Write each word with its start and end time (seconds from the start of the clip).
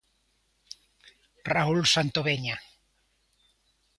Raúl 1.53 1.81
Santoveña. 1.93 2.55